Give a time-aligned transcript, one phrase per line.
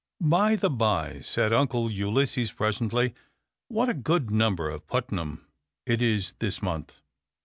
[0.19, 3.13] "By the bye," said Uncle Ulysses presently,
[3.67, 5.45] "what a good number of Putnam
[5.85, 7.03] it is this month!